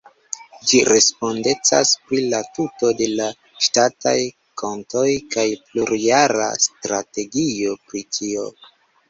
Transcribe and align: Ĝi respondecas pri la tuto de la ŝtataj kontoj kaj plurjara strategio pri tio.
Ĝi 0.69 0.77
respondecas 0.91 1.91
pri 2.07 2.21
la 2.31 2.39
tuto 2.55 2.89
de 3.01 3.09
la 3.19 3.27
ŝtataj 3.67 4.15
kontoj 4.63 5.05
kaj 5.37 5.45
plurjara 5.69 6.49
strategio 6.67 7.79
pri 7.87 8.05
tio. 8.19 8.51